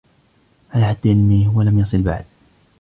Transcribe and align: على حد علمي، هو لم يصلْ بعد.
على 0.73 0.85
حد 0.85 0.97
علمي، 1.05 1.47
هو 1.53 1.61
لم 1.61 1.79
يصلْ 1.79 2.01
بعد. 2.01 2.25